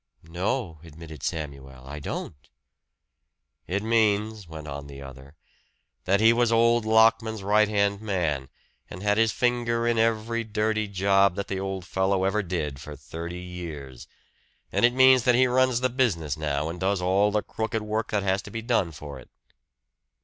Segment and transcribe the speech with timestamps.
[0.27, 2.49] "No," admitted Samuel, "I don't."
[3.67, 5.35] "It means," went on the other,
[6.05, 8.49] "that he was old Lockman's right hand man,
[8.89, 12.95] and had his finger in every dirty job that the old fellow ever did for
[12.95, 14.07] thirty years.
[14.71, 18.09] And it means that he runs the business now, and does all the crooked work
[18.09, 19.29] that has to be done for it."